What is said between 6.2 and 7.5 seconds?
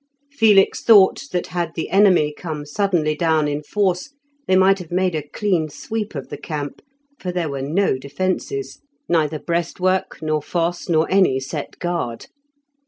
the camp, for there